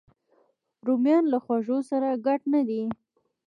[0.85, 2.81] رومیان له خوږو سره ګډ نه دي